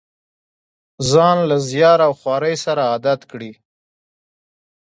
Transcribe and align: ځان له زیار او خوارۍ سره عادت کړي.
ځان 1.11 1.37
له 1.49 1.57
زیار 1.69 1.99
او 2.07 2.13
خوارۍ 2.19 2.55
سره 2.65 2.81
عادت 2.91 3.19
کړي. 3.31 3.51